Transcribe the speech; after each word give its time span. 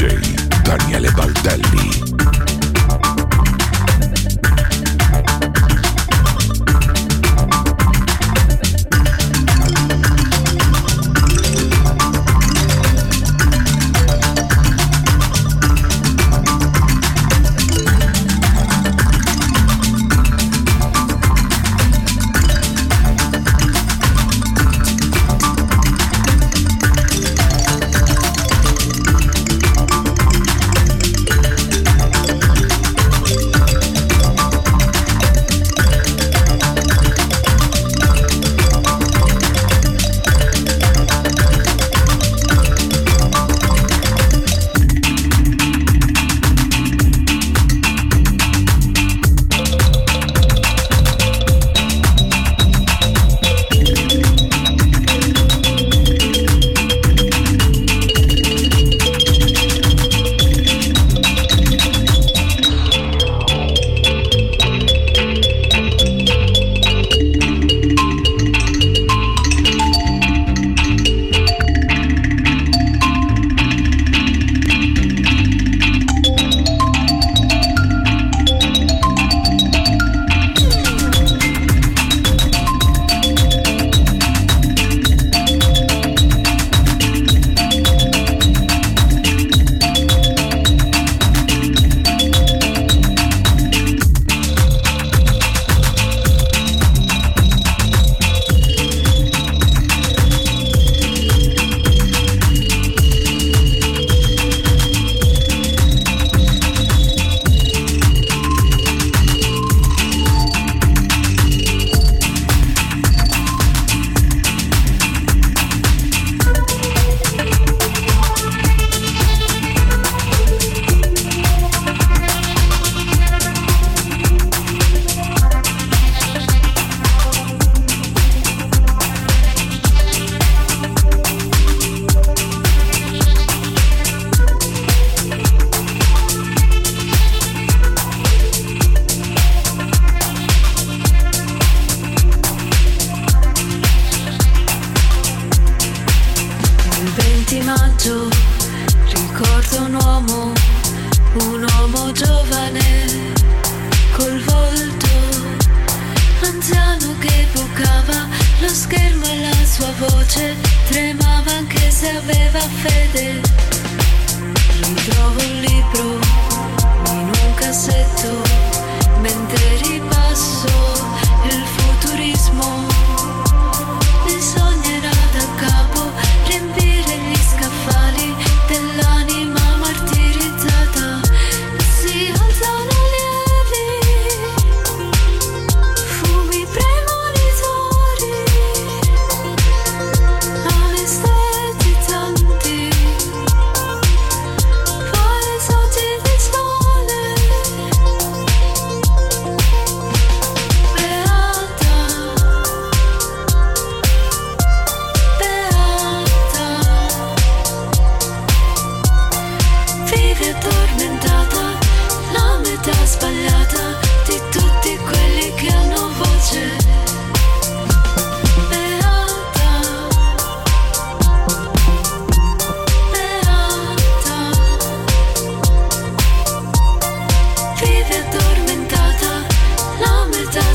DJ 0.00 0.34
Daniele 0.64 1.10
Baldelli. 1.12 2.49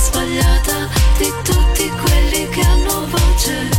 sbagliata 0.06 0.88
di 1.18 1.32
tutti 1.44 1.90
quelli 1.90 2.48
che 2.50 2.62
hanno 2.62 3.08
voce. 3.08 3.70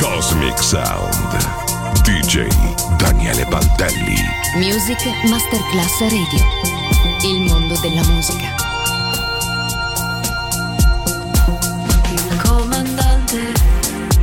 Cosmic 0.00 0.62
Sound. 0.62 1.52
DJ 2.02 2.46
Daniele 2.96 3.44
Baldelli. 3.46 4.16
Music 4.56 5.04
Masterclass 5.28 6.00
Radio. 6.00 6.44
Il 7.22 7.40
mondo 7.42 7.76
della 7.80 8.02
musica. 8.04 8.54
Il 12.12 12.42
comandante 12.42 13.52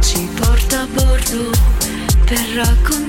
ci 0.01 0.27
porta 0.39 0.81
a 0.81 0.87
bordo 0.87 1.49
per 2.25 2.43
raccontare 2.55 3.00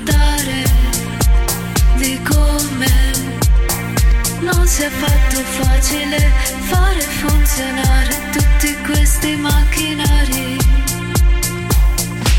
non 4.43 4.67
si 4.67 4.83
è 4.83 4.89
fatto 4.89 5.41
facile 5.63 6.19
fare 6.69 7.01
funzionare 7.01 8.17
tutti 8.33 8.77
questi 8.85 9.37
macchinari. 9.37 10.57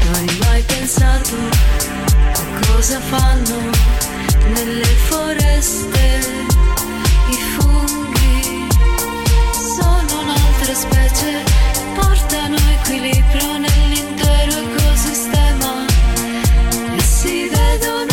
Non 0.03 0.13
hai 0.15 0.38
mai 0.45 0.61
pensato 0.63 1.35
a 2.33 2.65
cosa 2.67 3.00
fanno 3.00 3.71
nelle 4.53 4.85
foreste 5.07 6.19
i 7.29 7.38
funghi? 7.55 8.67
Sono 9.51 10.21
un'altra 10.21 10.73
specie, 10.73 11.44
portano 11.95 12.57
equilibrio 12.81 13.57
nell'intero 13.57 14.51
ecosistema 14.51 15.85
e 16.97 17.01
si 17.01 17.47
vedono. 17.47 18.12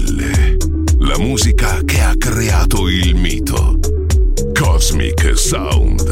stelle. 0.00 0.56
La 0.98 1.18
musica 1.18 1.80
che 1.84 2.00
ha 2.00 2.14
creato 2.16 2.88
il 2.88 3.14
mito. 3.14 3.78
Cosmic 4.58 5.36
Sound. 5.36 6.02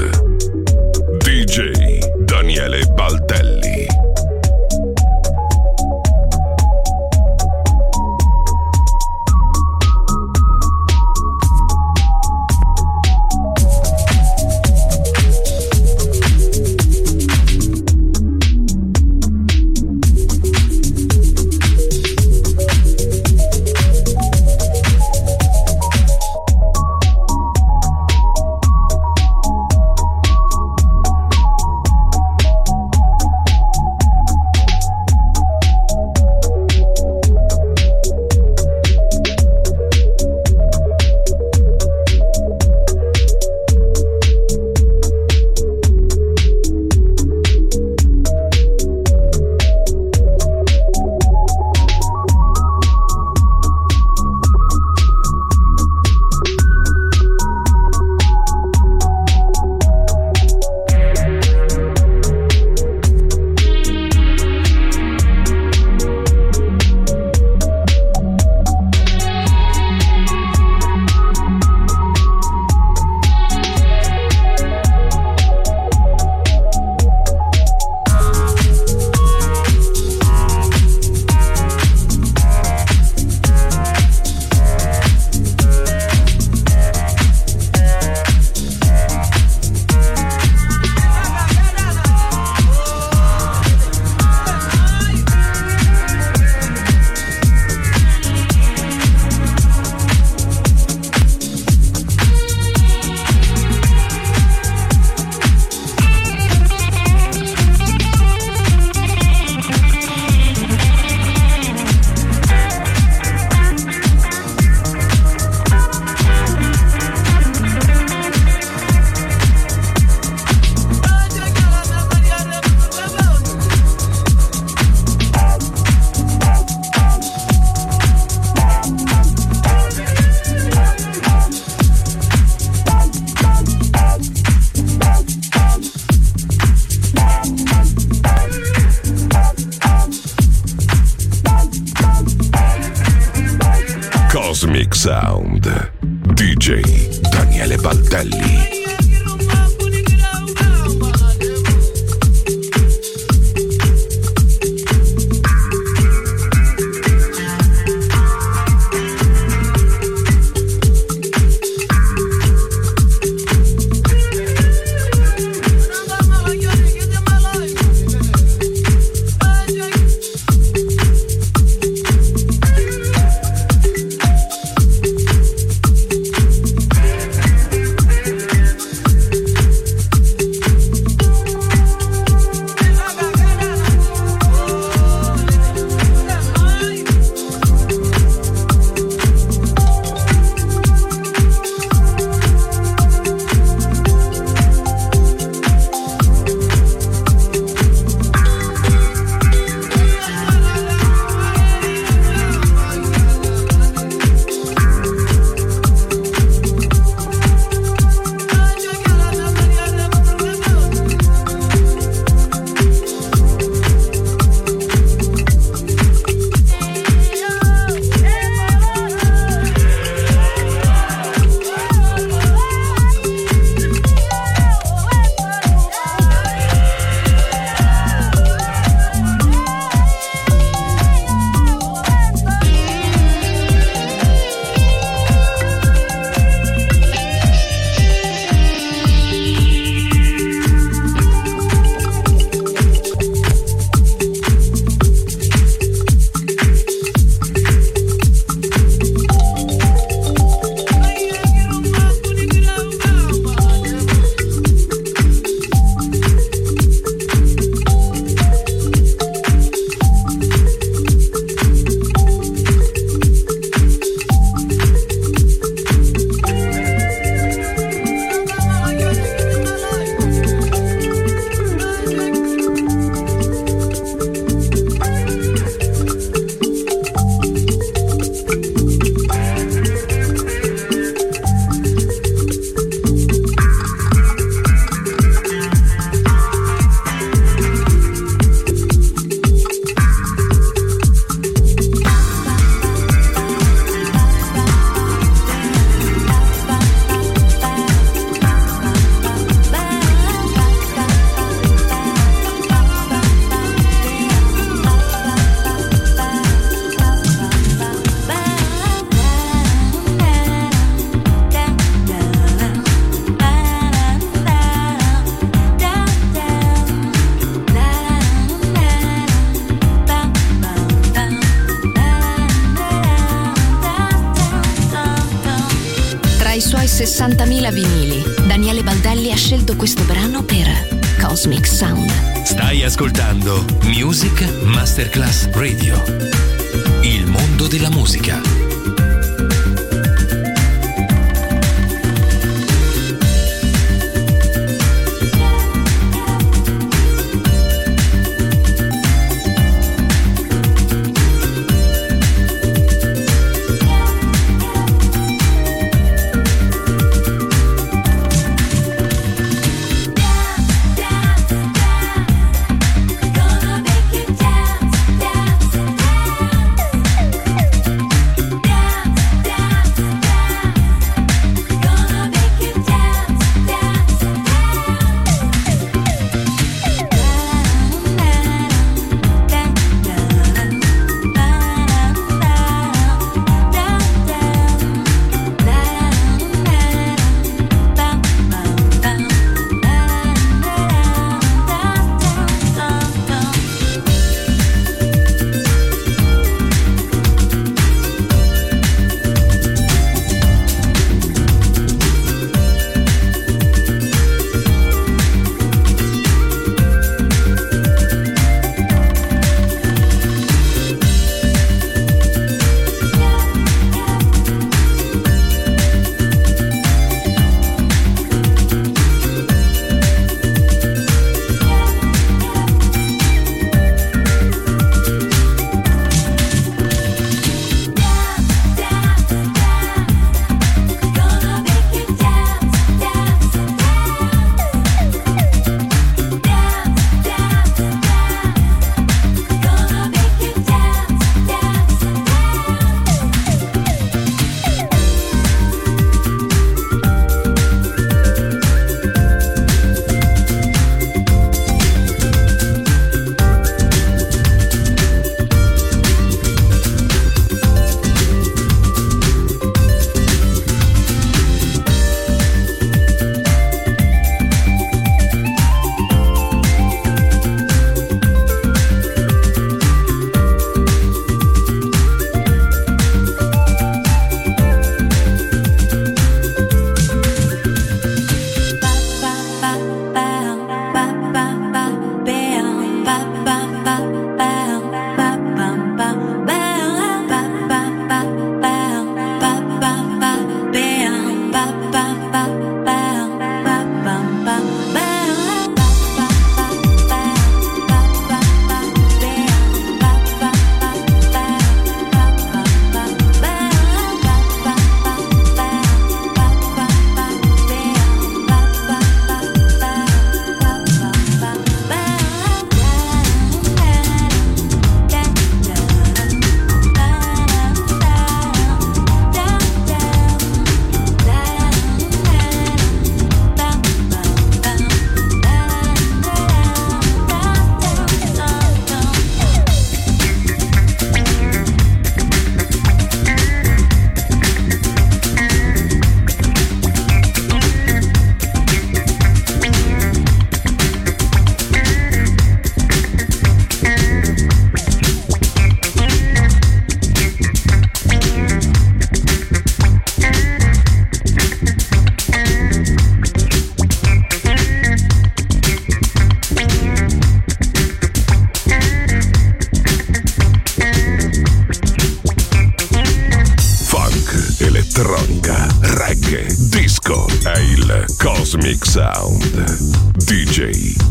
DJ 1.18 1.98
Daniele 2.24 2.84
Baldelli. 2.94 3.67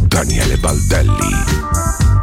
Daniele 0.07 0.57
Baldelli. 0.57 2.16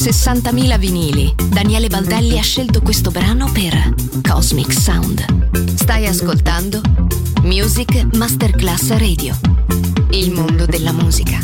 60.000 0.00 0.78
vinili, 0.78 1.34
Daniele 1.50 1.88
Baldelli 1.88 2.38
ha 2.38 2.42
scelto 2.42 2.80
questo 2.80 3.10
brano 3.10 3.52
per 3.52 3.94
Cosmic 4.26 4.72
Sound. 4.72 5.74
Stai 5.74 6.06
ascoltando 6.06 6.80
Music 7.42 8.06
Masterclass 8.14 8.96
Radio. 8.96 9.38
Il 10.12 10.32
mondo 10.32 10.64
della 10.64 10.92
musica. 10.92 11.38